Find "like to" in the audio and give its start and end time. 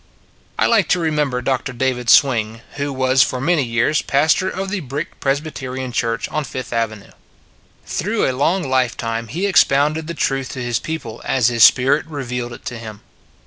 0.65-0.99